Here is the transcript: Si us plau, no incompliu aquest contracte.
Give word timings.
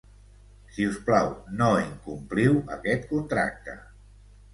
Si 0.77 0.85
us 0.91 0.95
plau, 1.09 1.27
no 1.59 1.67
incompliu 1.81 2.55
aquest 2.77 3.05
contracte. 3.13 3.77